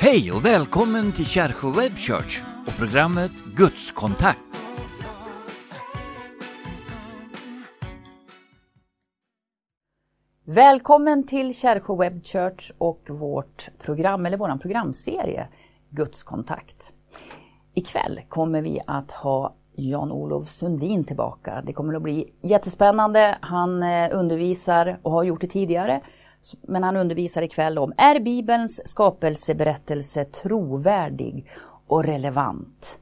[0.00, 4.38] Hej och välkommen till Kärsjö Web Church och programmet Gudskontakt.
[10.44, 15.48] Välkommen till Kärsjö Web Church och vårt program, eller vår programserie
[15.90, 16.92] Gudskontakt.
[17.74, 21.62] Ikväll kommer vi att ha Jan-Olof Sundin tillbaka.
[21.66, 23.38] Det kommer att bli jättespännande.
[23.40, 26.00] Han eh, undervisar och har gjort det tidigare.
[26.62, 31.46] Men han undervisar ikväll om Är Bibelns skapelseberättelse trovärdig
[31.86, 33.00] och relevant?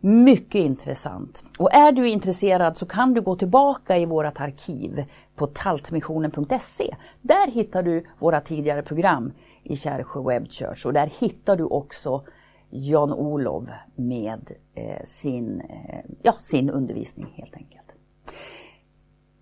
[0.00, 1.44] Mycket intressant.
[1.58, 5.04] Och är du intresserad så kan du gå tillbaka i vårt arkiv
[5.36, 6.96] på taltmissionen.se.
[7.22, 9.32] Där hittar du våra tidigare program
[9.62, 12.24] i Kärsjö Web Church och där hittar du också
[12.70, 17.87] Jan-Olof med eh, sin, eh, ja, sin undervisning helt enkelt.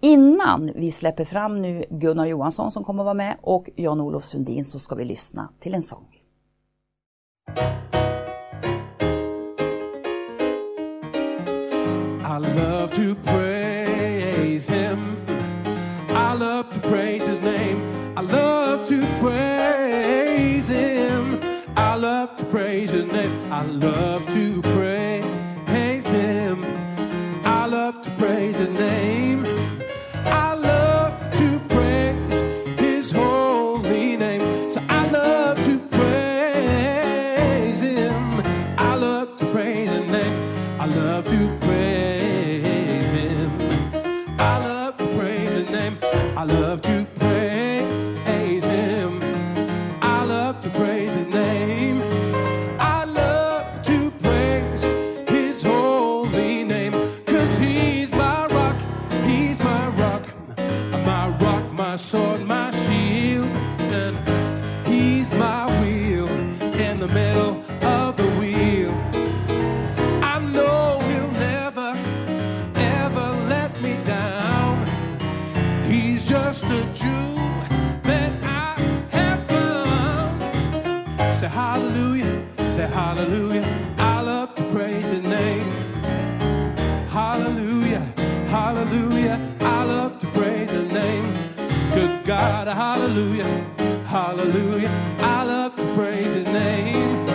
[0.01, 4.65] Innan vi släpper fram nu Gunnar Johansson som kommer att vara med och Jan-Olof Sundin
[4.65, 6.07] så ska vi lyssna till en sång.
[12.25, 15.17] I love to praise him.
[16.11, 17.81] I love to praise his name.
[18.17, 21.41] I love to praise him.
[21.77, 23.31] I love to praise his name.
[23.51, 24.36] I love to
[81.77, 83.95] hallelujah, say hallelujah.
[83.99, 85.69] I love to praise his name.
[87.09, 88.01] Hallelujah,
[88.49, 89.39] hallelujah.
[89.61, 91.27] I love to praise his name.
[91.93, 93.51] Good God, hallelujah,
[94.07, 94.91] hallelujah.
[95.19, 97.26] I love to praise his name.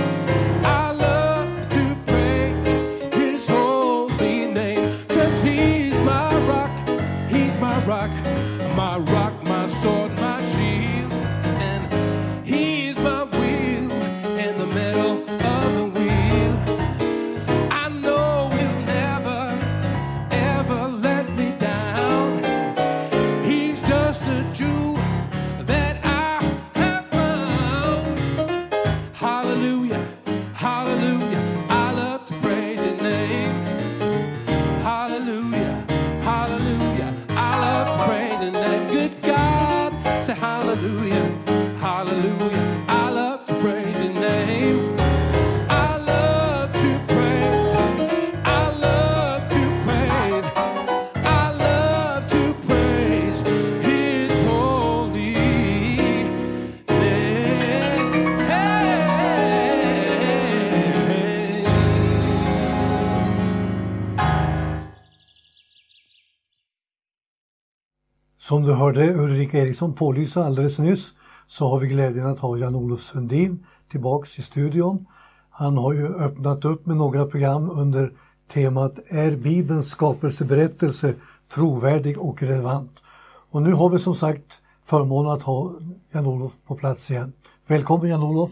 [68.72, 71.14] Du hörde Ulrika Eriksson pålysa alldeles nyss
[71.48, 75.06] så har vi glädjen att ha Jan-Olof Sundin tillbaks i studion.
[75.50, 78.12] Han har ju öppnat upp med några program under
[78.48, 81.14] temat Är Bibelns skapelseberättelse
[81.54, 83.04] trovärdig och relevant?
[83.50, 85.74] Och nu har vi som sagt förmånen att ha
[86.12, 87.34] Jan-Olof på plats igen.
[87.68, 88.52] Välkommen Jan-Olof!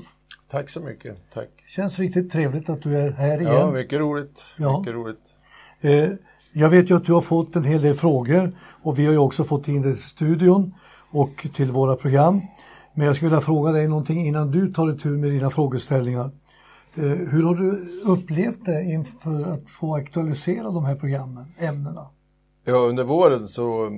[0.51, 1.31] Tack så mycket.
[1.34, 1.50] Tack.
[1.68, 3.53] Känns riktigt trevligt att du är här igen.
[3.53, 4.44] Ja, mycket roligt.
[4.57, 4.80] Ja.
[4.80, 5.36] Mycket roligt.
[5.81, 6.09] Eh,
[6.54, 8.52] jag vet ju att du har fått en hel del frågor
[8.84, 10.74] och vi har ju också fått in det till studion
[11.12, 12.42] och till våra program.
[12.94, 16.31] Men jag skulle vilja fråga dig någonting innan du tar itu med dina frågeställningar.
[16.96, 22.07] Eh, hur har du upplevt det inför att få aktualisera de här programmen, ämnena?
[22.66, 23.92] Ja, under våren så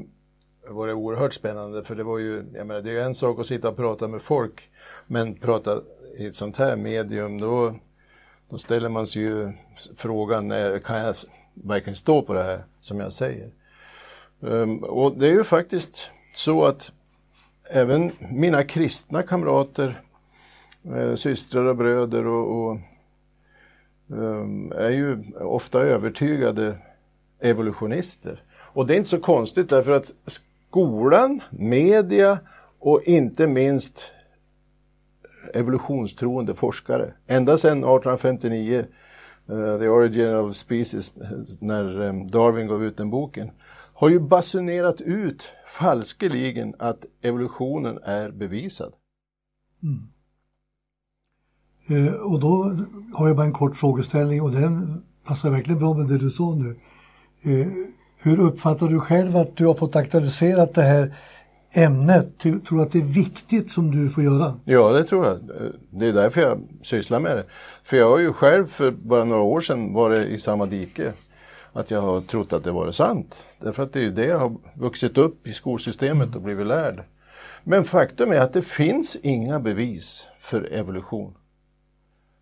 [0.69, 3.39] var det oerhört spännande för det var ju, jag menar det är ju en sak
[3.39, 4.69] att sitta och prata med folk
[5.07, 5.71] men prata
[6.17, 7.75] i ett sånt här medium då,
[8.49, 9.51] då ställer man sig ju
[9.97, 11.15] frågan, när kan jag
[11.53, 13.49] verkligen stå på det här som jag säger?
[14.41, 16.91] Ehm, och det är ju faktiskt så att
[17.69, 20.01] även mina kristna kamrater,
[20.95, 22.77] eh, systrar och bröder och, och
[24.09, 26.77] ehm, är ju ofta övertygade
[27.39, 28.43] evolutionister.
[28.73, 32.39] Och det är inte så konstigt därför att skolan, media
[32.79, 34.11] och inte minst
[35.53, 37.13] evolutionstroende forskare.
[37.27, 38.85] Ända sedan 1859,
[39.49, 41.11] uh, The Origin of Species,
[41.59, 43.51] när um, Darwin gav ut den boken,
[43.93, 48.93] har ju basunerat ut falskeligen att evolutionen är bevisad.
[49.83, 50.07] Mm.
[51.87, 52.77] Eh, och då
[53.13, 56.55] har jag bara en kort frågeställning och den passar verkligen bra med det du sa
[56.55, 56.75] nu.
[57.41, 57.67] Eh,
[58.17, 61.15] hur uppfattar du själv att du har fått aktualiserat det här
[61.71, 62.39] ämnet?
[62.39, 64.59] Tror du att det är viktigt som du får göra?
[64.65, 65.39] Ja, det tror jag.
[65.89, 67.45] Det är därför jag sysslar med det.
[67.83, 71.13] För jag har ju själv för bara några år sedan varit i samma dike.
[71.73, 73.35] Att jag har trott att det var sant.
[73.59, 77.03] Därför att det är ju det jag har vuxit upp i skolsystemet och blivit lärd.
[77.63, 81.33] Men faktum är att det finns inga bevis för evolution.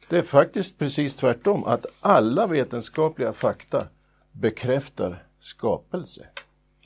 [0.09, 3.87] Det är faktiskt precis tvärtom, att alla vetenskapliga fakta
[4.31, 6.25] bekräftar skapelse.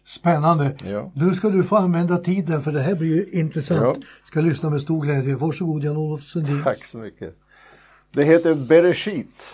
[0.06, 0.76] Spännande.
[0.84, 1.12] Ja.
[1.16, 3.82] Nu ska du få använda tiden för det här blir ju intressant.
[3.82, 3.96] Ja.
[4.28, 5.36] Ska lyssna med stor glädje.
[5.36, 6.64] Varsågod Jan-Olof Sundin.
[6.64, 7.36] Tack så mycket.
[8.12, 9.50] Det heter Bereshit.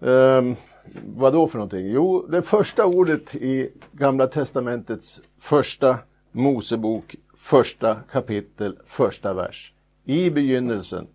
[0.00, 0.56] Um,
[1.16, 1.86] vad då för någonting?
[1.86, 5.98] Jo, det första ordet i Gamla Testamentets första
[6.32, 9.72] Mosebok, första kapitel, första vers.
[10.04, 11.06] I begynnelsen.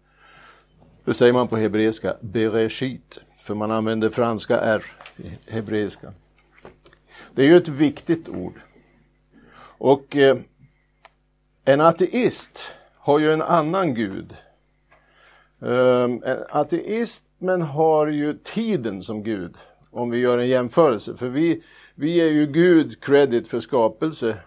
[1.06, 3.19] Det säger man på hebreiska, Bereshit.
[3.38, 4.83] För man använder franska R
[5.18, 6.13] i hebreiska.
[7.35, 8.53] Det är ju ett viktigt ord.
[9.77, 10.38] Och eh,
[11.65, 12.63] en ateist
[12.97, 14.35] har ju en annan gud.
[15.59, 19.56] Um, en ateismen har ju tiden som gud,
[19.91, 21.15] om vi gör en jämförelse.
[21.18, 21.63] För vi,
[21.95, 24.38] vi ger ju Gud credit för skapelse,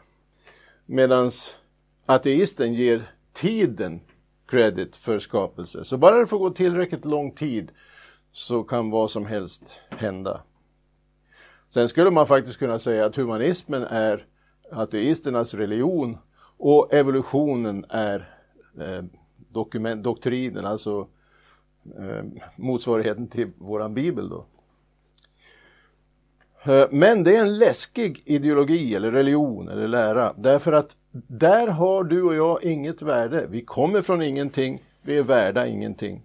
[0.87, 1.31] medan
[2.07, 4.01] ateisten ger tiden
[4.47, 5.85] credit för skapelse.
[5.85, 7.73] Så bara det får gå tillräckligt lång tid
[8.33, 10.43] så kan vad som helst hända.
[11.77, 14.27] Sen skulle man faktiskt kunna säga att humanismen är
[14.73, 16.19] ateisternas religion
[16.57, 18.37] och evolutionen är
[18.81, 19.05] eh,
[19.53, 21.09] dokument, doktrinen, alltså
[21.99, 22.25] eh,
[22.57, 24.47] motsvarigheten till våran bibel då.
[26.73, 30.97] Eh, men det är en läskig ideologi eller religion eller lära därför att
[31.29, 33.47] där har du och jag inget värde.
[33.51, 36.23] Vi kommer från ingenting, vi är värda ingenting.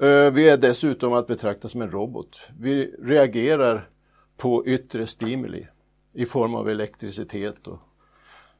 [0.00, 2.40] Eh, vi är dessutom att betrakta som en robot.
[2.58, 3.88] Vi reagerar
[4.36, 5.66] på yttre stimuli
[6.12, 7.78] i form av elektricitet och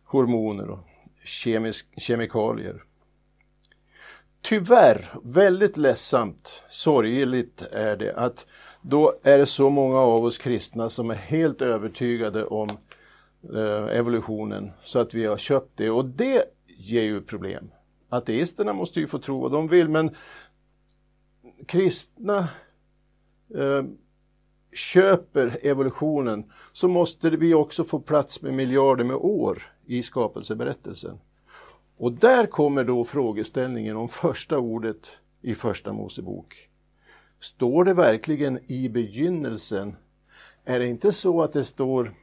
[0.04, 0.78] hormoner och
[1.24, 2.82] kemisk, kemikalier.
[4.42, 8.46] Tyvärr, väldigt ledsamt, sorgligt är det att
[8.82, 12.68] då är det så många av oss kristna som är helt övertygade om
[13.54, 17.70] eh, evolutionen så att vi har köpt det och det ger ju problem.
[18.08, 20.10] Ateisterna måste ju få tro vad de vill men
[21.66, 22.48] kristna
[23.54, 23.82] eh,
[24.72, 31.18] köper evolutionen så måste vi också få plats med miljarder med år i skapelseberättelsen.
[31.96, 35.10] Och där kommer då frågeställningen om första ordet
[35.42, 36.68] i första Mosebok.
[37.40, 39.96] Står det verkligen i begynnelsen?
[40.64, 42.14] Är det inte så att det står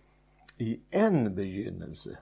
[0.57, 2.17] i en begynnelse?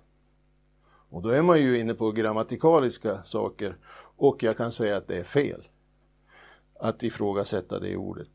[1.09, 3.75] Och då är man ju inne på grammatikaliska saker
[4.17, 5.63] och jag kan säga att det är fel
[6.79, 8.29] att ifrågasätta det ordet.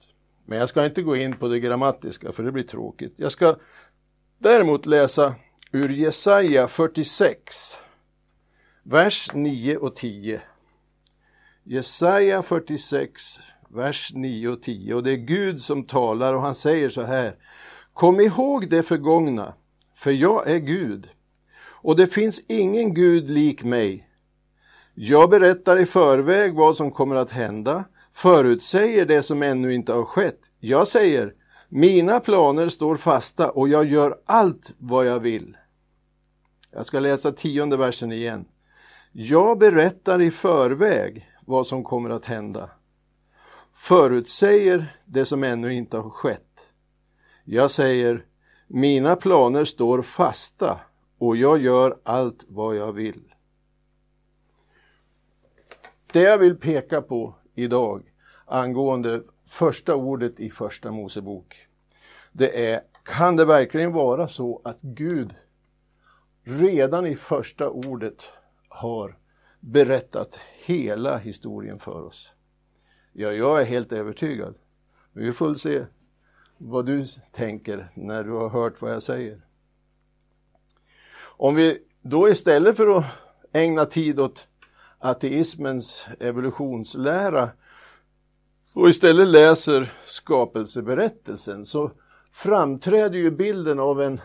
[0.45, 3.15] Men jag ska inte gå in på det grammatiska för det blir tråkigt.
[3.17, 3.57] Jag ska
[4.39, 5.35] däremot läsa
[5.73, 7.77] ur Jesaja 46,
[8.83, 10.41] vers 9 och 10.
[11.63, 13.23] Jesaja 46,
[13.69, 14.95] vers 9 och 10.
[14.95, 17.37] Och det är Gud som talar och han säger så här.
[17.93, 19.55] Kom ihåg det förgångna,
[19.95, 21.09] för jag är Gud.
[21.61, 24.09] Och det finns ingen Gud lik mig.
[24.95, 27.85] Jag berättar i förväg vad som kommer att hända
[28.19, 30.53] förutsäger det som ännu inte har skett.
[30.61, 31.35] Jag säger,
[31.69, 35.57] mina planer står fasta och jag gör allt vad jag vill.
[36.71, 38.45] Jag ska läsa tionde versen igen.
[39.13, 42.71] Jag berättar i förväg vad som kommer att hända.
[43.75, 46.67] Förutsäger det som ännu inte har skett.
[47.45, 48.25] Jag säger,
[48.67, 50.81] mina planer står fasta
[51.19, 53.35] och jag gör allt vad jag vill.
[56.13, 58.13] Det jag vill peka på idag
[58.47, 61.67] angående första ordet i första Mosebok.
[62.33, 65.35] Det är, kan det verkligen vara så att Gud
[66.43, 68.25] redan i första ordet
[68.69, 69.19] har
[69.61, 72.33] berättat hela historien för oss?
[73.13, 74.55] Ja, jag är helt övertygad.
[75.13, 75.85] Vi får se
[76.59, 79.41] vad du tänker när du har hört vad jag säger.
[81.21, 83.05] Om vi då istället för att
[83.53, 84.49] ägna tid åt
[84.99, 87.51] ateismens evolutionslära
[88.73, 91.91] och istället läser skapelseberättelsen så
[92.33, 94.21] framträder ju bilden av en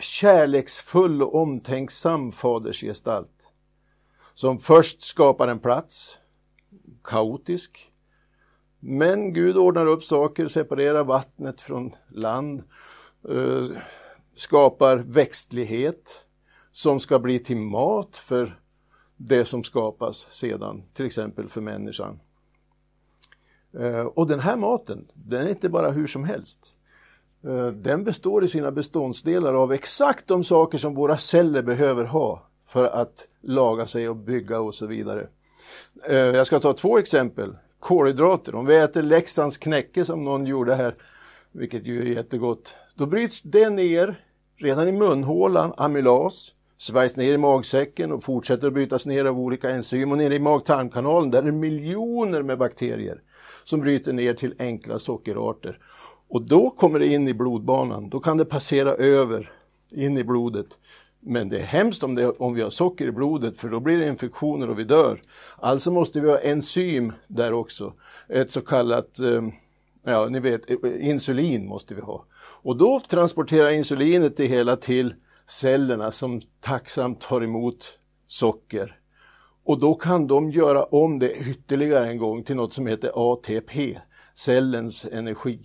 [0.00, 3.38] kärleksfull och omtänksam fadersgestalt
[4.38, 6.18] som först skapar en plats,
[7.04, 7.90] kaotisk.
[8.80, 12.62] Men Gud ordnar upp saker, separerar vattnet från land,
[13.28, 13.66] eh,
[14.34, 16.24] skapar växtlighet
[16.70, 18.60] som ska bli till mat för
[19.18, 22.20] det som skapas sedan, till exempel för människan.
[23.78, 26.76] Eh, och den här maten, den är inte bara hur som helst.
[27.44, 32.42] Eh, den består i sina beståndsdelar av exakt de saker som våra celler behöver ha
[32.66, 35.28] för att laga sig och bygga och så vidare.
[36.08, 37.56] Eh, jag ska ta två exempel.
[37.80, 40.94] Kolhydrater, om vi äter Leksands knäcke som någon gjorde här,
[41.52, 44.24] vilket ju är jättegott, då bryts det ner
[44.56, 49.70] redan i munhålan, amylas, svajs ner i magsäcken och fortsätter att brytas ner av olika
[49.70, 50.12] enzymer.
[50.12, 53.22] och nere i mag-tarmkanalen där är det miljoner med bakterier
[53.64, 55.78] som bryter ner till enkla sockerarter.
[56.28, 59.52] Och då kommer det in i blodbanan, då kan det passera över
[59.90, 60.66] in i blodet.
[61.20, 63.98] Men det är hemskt om, det, om vi har socker i blodet för då blir
[63.98, 65.22] det infektioner och vi dör.
[65.56, 67.92] Alltså måste vi ha enzym där också.
[68.28, 69.42] Ett så kallat, eh,
[70.02, 72.24] ja ni vet, eh, insulin måste vi ha.
[72.38, 75.14] Och då transporterar insulinet det hela till
[75.48, 79.00] cellerna som tacksamt tar emot socker.
[79.64, 84.00] Och då kan de göra om det ytterligare en gång till något som heter ATP,
[84.34, 85.60] cellens energi.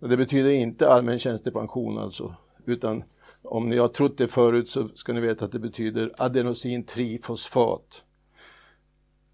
[0.00, 2.34] Och det betyder inte allmän tjänstepension alltså,
[2.64, 3.04] utan
[3.42, 8.02] om ni har trott det förut så ska ni veta att det betyder adenosin trifosfat.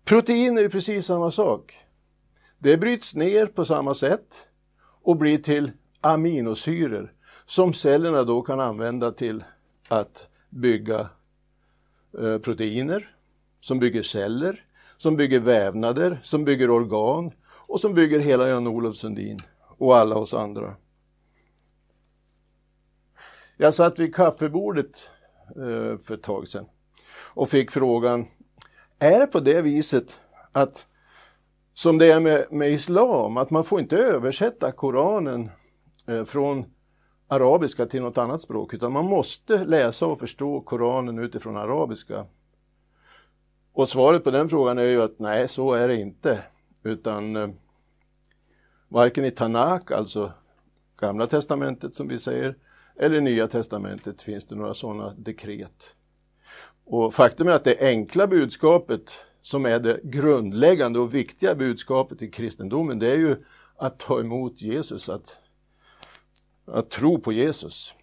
[0.05, 1.75] Protein är ju precis samma sak.
[2.59, 4.49] Det bryts ner på samma sätt
[5.03, 7.13] och blir till aminosyror
[7.47, 9.45] som cellerna då kan använda till
[9.89, 11.09] att bygga
[12.19, 13.17] eh, proteiner,
[13.61, 14.65] som bygger celler,
[14.97, 19.39] som bygger vävnader, som bygger organ och som bygger hela Jan-Olof Sundin
[19.79, 20.75] och alla oss andra.
[23.57, 25.09] Jag satt vid kaffebordet
[25.49, 26.67] eh, för ett tag sedan
[27.15, 28.27] och fick frågan,
[28.99, 30.21] är det på det viset
[30.53, 30.87] att
[31.75, 35.51] som det är med, med islam, att man får inte översätta Koranen
[36.07, 36.65] eh, från
[37.33, 42.27] arabiska till något annat språk utan man måste läsa och förstå Koranen utifrån arabiska.
[43.73, 46.43] Och svaret på den frågan är ju att nej, så är det inte.
[46.83, 47.49] Utan eh,
[48.89, 50.33] varken i Tanak, alltså
[51.01, 52.57] Gamla Testamentet som vi säger,
[52.97, 55.95] eller Nya Testamentet finns det några sådana dekret.
[56.85, 59.13] Och faktum är att det enkla budskapet
[59.43, 63.37] som är det grundläggande och viktiga budskapet i kristendomen, det är ju
[63.77, 65.39] att ta emot Jesus, att
[66.65, 67.95] att tro på Jesus.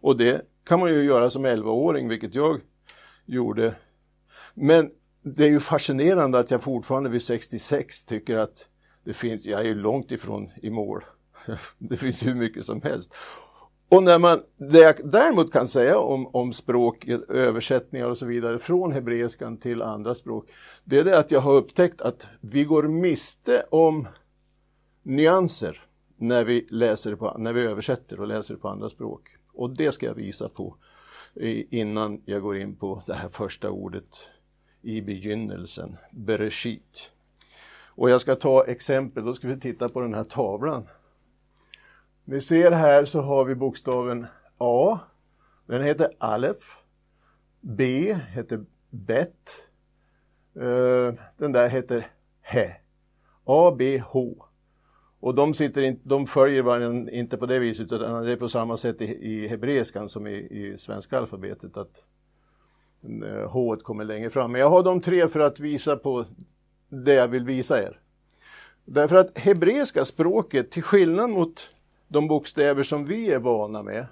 [0.00, 2.60] Och det kan man ju göra som 11-åring, vilket jag
[3.24, 3.74] gjorde.
[4.54, 4.90] Men
[5.22, 8.68] det är ju fascinerande att jag fortfarande vid 66 tycker att
[9.04, 11.04] det finns, jag är ju långt ifrån i mål.
[11.78, 13.14] Det finns hur mycket som helst.
[13.88, 18.58] Och när man, det jag däremot kan säga om, om språk, översättningar och så vidare
[18.58, 20.50] från hebreiskan till andra språk,
[20.84, 24.08] det är det att jag har upptäckt att vi går miste om
[25.02, 25.86] nyanser
[26.20, 29.28] när vi, läser på, när vi översätter och läser på andra språk.
[29.52, 30.76] Och det ska jag visa på
[31.70, 34.18] innan jag går in på det här första ordet
[34.82, 37.10] i begynnelsen, Bereshit.
[37.86, 40.88] Och jag ska ta exempel, då ska vi titta på den här tavlan.
[42.24, 44.26] Ni ser här så har vi bokstaven
[44.58, 44.98] A,
[45.66, 46.76] den heter Alef.
[47.60, 49.62] B heter Bet.
[50.54, 52.06] Eh, den där heter
[52.40, 52.76] He.
[53.44, 54.46] A, B, H.
[55.20, 58.48] Och de, sitter in, de följer varandra inte på det viset utan det är på
[58.48, 62.04] samma sätt i, i hebreiskan som i, i svenska alfabetet att
[63.24, 64.52] eh, H kommer längre fram.
[64.52, 66.24] Men jag har de tre för att visa på
[66.88, 68.00] det jag vill visa er.
[68.84, 71.70] Därför att hebreiska språket, till skillnad mot
[72.08, 74.06] de bokstäver som vi är vana med,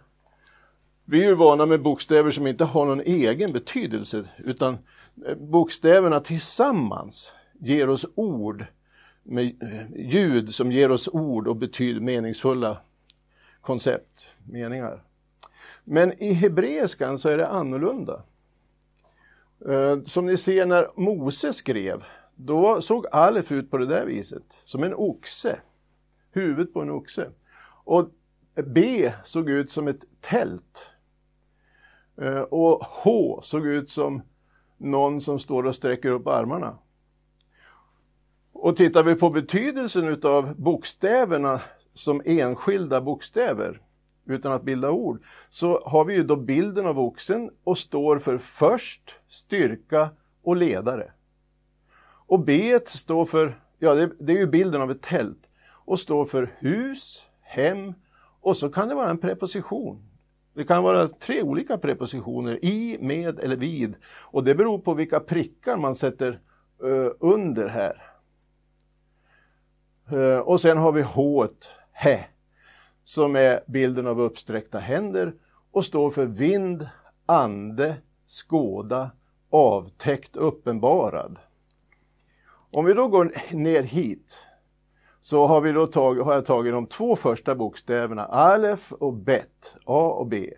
[1.05, 4.79] vi är ju vana med bokstäver som inte har någon egen betydelse utan
[5.27, 8.65] eh, bokstäverna tillsammans ger oss ord
[9.29, 12.79] med eh, ljud som ger oss ord och betyder meningsfulla
[13.61, 15.03] koncept, meningar.
[15.85, 18.23] Men i hebreiskan så är det annorlunda.
[19.69, 22.05] Eh, som ni ser när Mose skrev,
[22.35, 25.59] då såg Alef ut på det där viset, som en oxe.
[26.31, 27.31] Huvudet på en oxe.
[27.85, 28.11] Och
[28.55, 30.87] B såg ut som ett tält.
[32.21, 34.23] Eh, och H såg ut som
[34.77, 36.79] någon som står och sträcker upp armarna.
[38.61, 41.61] Och tittar vi på betydelsen utav bokstäverna
[41.95, 43.81] som enskilda bokstäver
[44.27, 48.39] utan att bilda ord så har vi ju då bilden av oxen och står för
[48.39, 50.11] först, styrka
[50.43, 51.13] och ledare.
[52.27, 56.25] Och B står för, ja det, det är ju bilden av ett tält och står
[56.25, 57.95] för hus, hem
[58.41, 60.03] och så kan det vara en preposition.
[60.55, 63.95] Det kan vara tre olika prepositioner, i, med eller vid.
[64.05, 66.41] Och det beror på vilka prickar man sätter
[66.85, 68.08] uh, under här.
[70.11, 71.47] Eh, och sen har vi H,
[71.93, 72.25] hä,
[73.03, 75.35] som är bilden av uppsträckta händer
[75.73, 76.89] och står för vind,
[77.27, 77.97] ande,
[78.27, 79.11] skåda,
[79.51, 81.39] avtäckt, uppenbarad.
[82.71, 84.39] Om vi då går ner hit
[85.21, 89.75] så har, vi då tag, har jag tagit de två första bokstäverna Alef och Bet,
[89.85, 90.51] A och B,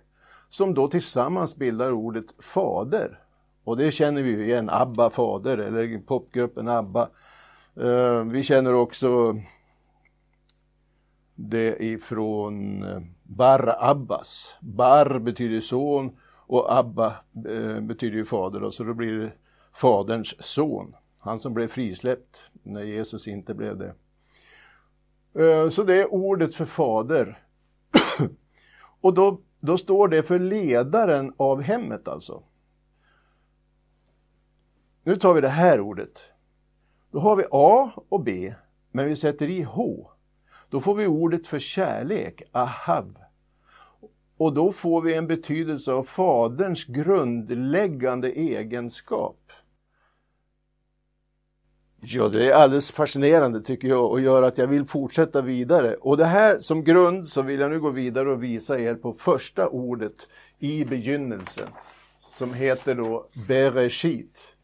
[0.49, 3.19] som då tillsammans bildar ordet fader.
[3.65, 7.09] Och det känner vi ju igen, ABBA fader eller popgruppen ABBA.
[7.77, 9.41] Eh, vi känner också
[11.35, 14.57] det ifrån eh, Bar Abbas.
[14.61, 17.07] Bar betyder son och Abba
[17.49, 19.33] eh, betyder ju fader och så då blir det
[19.73, 20.97] faderns son.
[21.19, 23.95] Han som blev frisläppt när Jesus inte blev det.
[25.71, 27.43] Så det är ordet för fader.
[29.01, 32.43] Och då, då står det för ledaren av hemmet alltså.
[35.03, 36.30] Nu tar vi det här ordet.
[37.11, 38.55] Då har vi A och B,
[38.93, 40.11] men vi sätter i H.
[40.69, 43.17] Då får vi ordet för kärlek, ahav.
[44.37, 49.53] Och då får vi en betydelse av faderns grundläggande egenskap.
[52.03, 55.95] Ja, det är alldeles fascinerande tycker jag och gör att jag vill fortsätta vidare.
[55.95, 59.13] Och det här som grund så vill jag nu gå vidare och visa er på
[59.13, 61.69] första ordet i begynnelsen
[62.19, 64.57] som heter då Bereshit.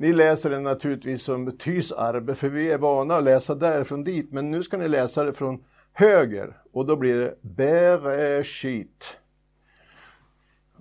[0.00, 4.32] Ni läser den naturligtvis som Tys arbe för vi är vana att läsa därifrån dit
[4.32, 9.16] men nu ska ni läsa det från höger och då blir det Bereshit.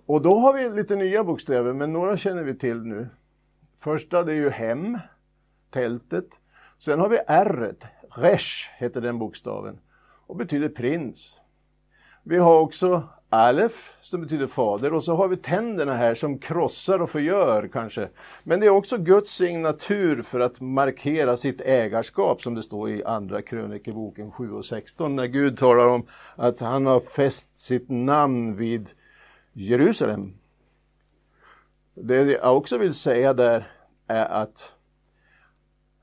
[0.05, 3.07] Och då har vi lite nya bokstäver men några känner vi till nu.
[3.79, 4.99] Första det är ju hem
[5.69, 6.27] tältet.
[6.77, 7.75] Sen har vi R,
[8.15, 9.79] Resh heter den bokstaven
[10.27, 11.37] och betyder prins.
[12.23, 17.01] Vi har också Alef som betyder fader och så har vi tänderna här som krossar
[17.01, 18.09] och förgör kanske.
[18.43, 23.03] Men det är också Guds signatur för att markera sitt ägarskap som det står i
[23.03, 28.55] Andra krönikeboken 7 och 16 när Gud talar om att han har fäst sitt namn
[28.55, 28.89] vid
[29.53, 30.33] Jerusalem.
[31.93, 33.71] Det jag också vill säga där
[34.07, 34.73] är att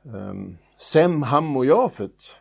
[0.03, 2.37] um, Sem, Ham och Jafet.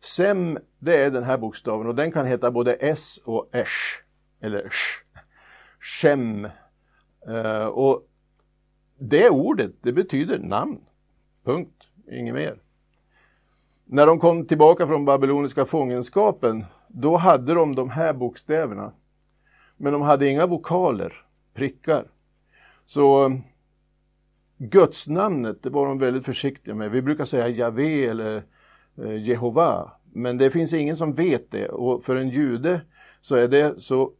[0.00, 4.02] Sem, det är den här bokstaven och den kan heta både S och Esh.
[4.42, 5.02] Eller Sh.
[5.80, 6.48] Shem.
[7.28, 8.08] Uh, och
[8.98, 10.80] det ordet, det betyder namn.
[11.44, 11.82] Punkt.
[12.12, 12.58] Inget mer.
[13.84, 18.92] När de kom tillbaka från babyloniska fångenskapen, då hade de de här bokstäverna.
[19.76, 21.24] Men de hade inga vokaler,
[21.54, 22.04] prickar.
[22.86, 23.30] Så eh,
[24.56, 26.90] Gudsnamnet, det var de väldigt försiktiga med.
[26.90, 28.42] Vi brukar säga Javé eller
[28.96, 32.80] eh, Jehova, men det finns ingen som vet det och för en jude
[33.20, 34.12] så är det så,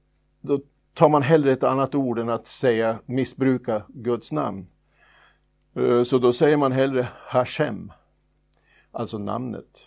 [0.43, 0.61] då
[0.95, 4.67] tar man hellre ett annat ord än att säga missbruka Guds namn.
[5.75, 7.93] Eh, så då säger man hellre Hashem,
[8.91, 9.79] alltså namnet.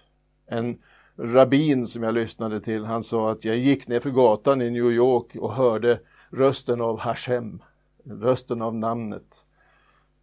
[0.47, 0.77] En
[1.17, 4.91] rabbin som jag lyssnade till, han sa att jag gick ner för gatan i New
[4.91, 7.61] York och hörde rösten av Hashem,
[8.03, 9.45] rösten av namnet.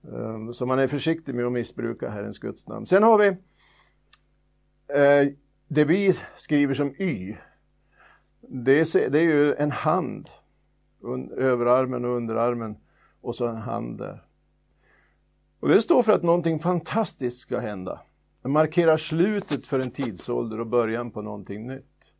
[0.05, 2.87] Eh, så man är försiktig med att missbruka Herrens Guds namn.
[2.87, 3.27] Sen har vi
[4.89, 5.33] eh,
[5.69, 7.37] det vi skriver som Y.
[8.49, 10.31] Det är, det är ju en hand.
[11.37, 12.77] Överarmen och underarmen
[13.21, 14.23] och så en hand där.
[15.61, 18.01] Och det står för att någonting fantastiskt ska hända.
[18.43, 22.13] Det markerar slutet för en tidsålder och början på någonting nytt.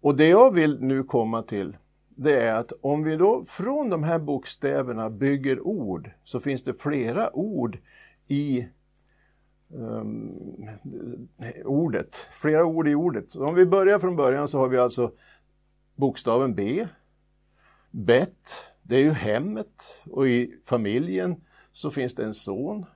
[0.00, 1.76] Och det jag vill nu komma till
[2.08, 6.82] det är att om vi då från de här bokstäverna bygger ord så finns det
[6.82, 7.78] flera ord
[8.28, 8.66] i
[9.72, 10.68] um,
[11.64, 13.30] ordet, flera ord i ordet.
[13.30, 15.12] Så om vi börjar från början så har vi alltså
[15.94, 16.86] bokstaven B,
[17.90, 18.50] Bett,
[18.82, 21.36] det är ju hemmet och i familjen
[21.72, 22.86] så finns det en son.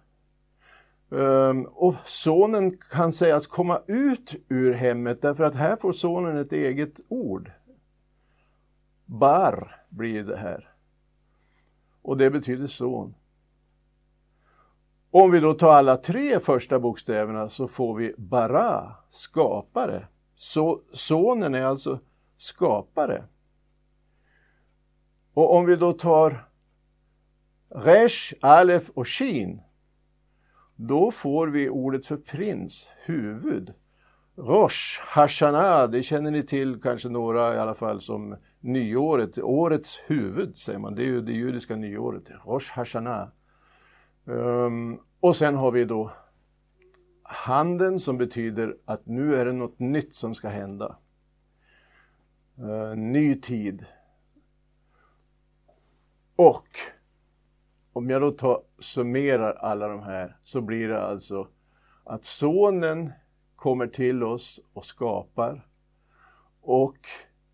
[1.08, 6.52] Um, och sonen kan sägas komma ut ur hemmet därför att här får sonen ett
[6.52, 7.50] eget ord,
[9.06, 10.70] Bar blir det här.
[12.02, 13.14] Och det betyder son.
[15.16, 20.07] Om vi då tar alla tre första bokstäverna så får vi bara, skapare.
[20.35, 21.98] Så sonen är alltså
[22.38, 23.24] skapare.
[25.35, 26.48] Och om vi då tar
[27.68, 29.61] Resh, Alef och Shin,
[30.77, 33.74] då får vi ordet för prins, huvud.
[34.37, 40.57] Rosh, Hashanah, det känner ni till kanske några i alla fall som nyåret, årets huvud
[40.57, 43.29] säger man, det är ju det judiska nyåret, Rosh Hashanah.
[44.24, 46.10] Um, och sen har vi då
[47.22, 50.96] handen som betyder att nu är det något nytt som ska hända.
[52.58, 53.84] Uh, ny tid.
[56.37, 56.68] Och
[57.92, 61.48] om jag då tar, summerar alla de här så blir det alltså
[62.04, 63.12] att sonen
[63.56, 65.66] kommer till oss och skapar
[66.60, 66.98] och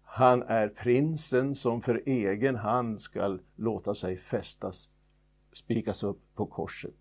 [0.03, 4.89] han är prinsen som för egen hand skall låta sig fästas,
[5.61, 6.95] spikas upp på korset.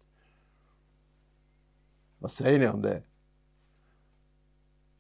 [2.20, 3.04] Vad säger ni om det?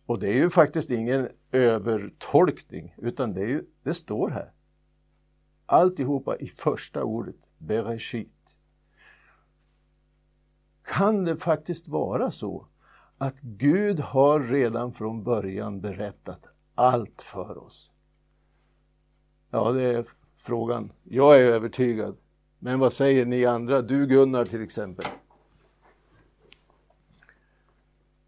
[0.05, 4.51] Och det är ju faktiskt ingen övertolkning, utan det, är ju, det står här.
[5.65, 8.57] Alltihopa i första ordet, Bereshit.
[10.83, 12.67] Kan det faktiskt vara så
[13.17, 16.45] att Gud har redan från början berättat
[16.75, 17.91] allt för oss?
[19.49, 20.05] Ja, det är
[20.37, 20.91] frågan.
[21.03, 22.17] Jag är övertygad.
[22.59, 23.81] Men vad säger ni andra?
[23.81, 25.05] Du Gunnar till exempel.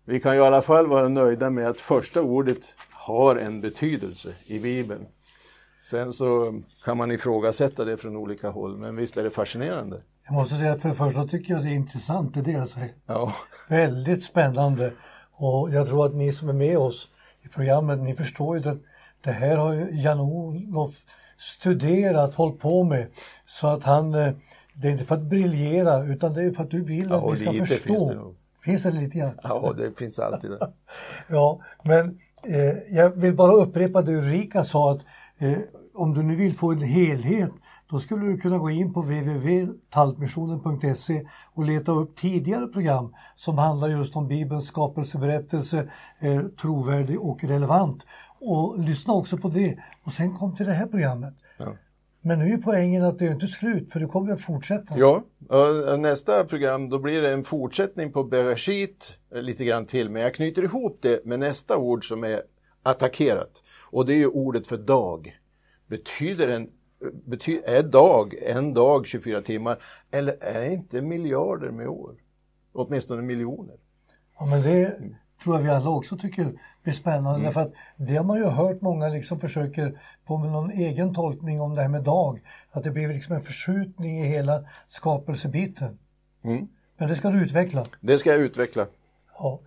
[0.05, 2.57] Vi kan ju i alla fall vara nöjda med att första ordet
[2.89, 5.05] har en betydelse i Bibeln.
[5.81, 10.01] Sen så kan man ifrågasätta det från olika håll, men visst är det fascinerande.
[10.25, 12.51] Jag måste säga att för det första tycker jag det är intressant, det är det
[12.51, 12.93] jag säger.
[13.05, 13.35] Ja.
[13.69, 14.93] Väldigt spännande.
[15.31, 17.09] Och jag tror att ni som är med oss
[17.41, 18.77] i programmet, ni förstår ju att
[19.21, 21.05] det här har ju Jan-Olof
[21.41, 23.07] studerat, hållit på med.
[23.45, 24.33] Så att han, eh,
[24.73, 27.29] det är inte för att briljera utan det är för att du vill att Ja,
[27.29, 27.87] vi ska lite förstå.
[27.87, 28.35] finns det nog.
[28.63, 29.39] Finns det lite grann?
[29.43, 30.71] Ja, det finns alltid det.
[31.27, 35.01] Ja, men eh, jag vill bara upprepa det Ulrika sa att
[35.37, 35.57] eh,
[35.93, 37.51] om du nu vill få en helhet
[37.91, 43.87] då skulle du kunna gå in på www.taltmissionen.se och leta upp tidigare program som handlar
[43.87, 48.05] just om Bibelns skapelseberättelse, eh, trovärdig och relevant.
[48.43, 51.33] Och lyssna också på det och sen kom till det här programmet.
[51.57, 51.75] Ja.
[52.21, 54.97] Men nu är poängen att det är inte slut för det kommer att fortsätta.
[54.97, 55.23] Ja,
[55.97, 60.63] nästa program då blir det en fortsättning på Bereshit lite grann till, men jag knyter
[60.63, 62.41] ihop det med nästa ord som är
[62.83, 65.39] attackerat och det är ju ordet för dag.
[65.87, 66.69] Betyder en
[67.25, 69.77] bety, är dag en dag 24 timmar
[70.11, 72.15] eller är inte miljarder med år?
[72.73, 73.75] Åtminstone miljoner.
[74.39, 74.97] Ja, men det
[75.43, 77.29] tror jag vi alla också tycker blir spännande.
[77.29, 77.43] Mm.
[77.43, 81.61] Därför att det har man ju hört många liksom försöker på med någon egen tolkning
[81.61, 82.39] om det här med dag.
[82.71, 85.97] Att det blir liksom en förskjutning i hela skapelsebiten.
[86.43, 86.67] Mm.
[86.97, 87.83] Men det ska du utveckla.
[87.99, 88.85] Det ska jag utveckla.
[89.37, 89.59] Ja.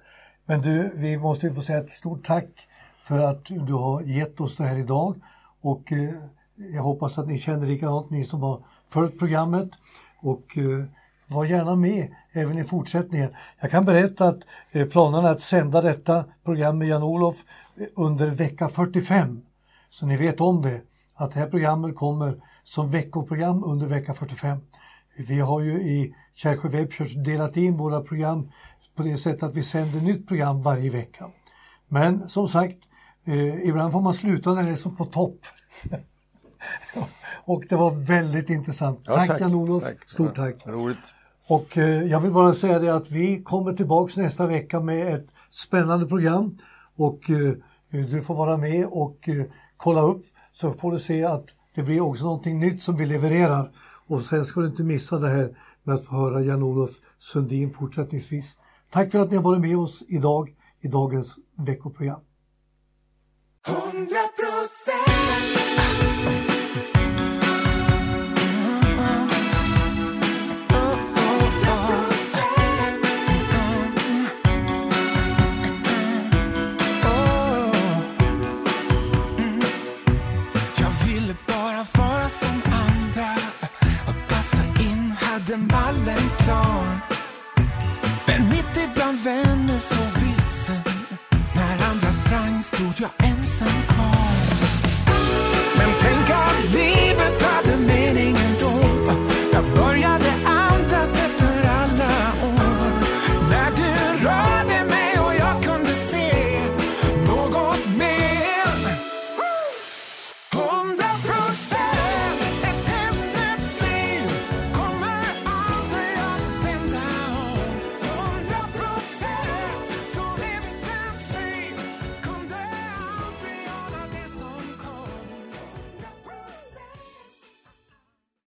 [0.44, 2.68] Men du, vi måste ju få säga ett stort tack
[3.03, 5.16] för att du har gett oss det här idag.
[5.61, 6.14] Och eh,
[6.57, 9.70] jag hoppas att ni känner likadant, ni som har följt programmet.
[10.20, 10.85] Och eh,
[11.26, 13.30] var gärna med även i fortsättningen.
[13.60, 14.40] Jag kan berätta att
[14.72, 17.44] eh, planerna är att sända detta program med Jan-Olof
[17.76, 19.42] eh, under vecka 45.
[19.90, 20.80] Så ni vet om det,
[21.16, 24.58] att det här programmet kommer som veckoprogram under vecka 45.
[25.16, 28.50] Vi har ju i Kärsjö Webchurch delat in våra program
[28.96, 31.30] på det sättet att vi sänder nytt program varje vecka.
[31.88, 32.76] Men som sagt,
[33.24, 35.38] eh, ibland får man sluta när det är som på topp.
[37.46, 39.00] Och det var väldigt intressant.
[39.04, 40.54] Ja, tack, tack Jan-Olof, stort tack.
[40.64, 40.98] Ja, roligt.
[41.46, 45.26] Och eh, jag vill bara säga det att vi kommer tillbaks nästa vecka med ett
[45.50, 46.57] spännande program
[46.96, 47.54] och eh,
[47.90, 49.44] du får vara med och eh,
[49.76, 53.70] kolla upp så får du se att det blir också någonting nytt som vi levererar.
[54.07, 58.57] Och sen ska du inte missa det här med att få höra Jan-Olof Sundin fortsättningsvis.
[58.90, 62.20] Tack för att ni har varit med oss idag i dagens veckoprogram.
[63.66, 65.13] 100%
[85.54, 87.00] in, mallen klar.
[88.26, 90.82] Men mitt ibland vänner så vilsen.
[91.54, 93.34] När andra sprang stod jag ensam